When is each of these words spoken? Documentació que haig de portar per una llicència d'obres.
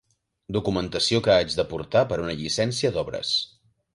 Documentació 0.55 1.19
que 1.27 1.33
haig 1.33 1.51
de 1.59 1.67
portar 1.75 2.03
per 2.13 2.19
una 2.23 2.35
llicència 2.39 2.93
d'obres. 2.97 3.37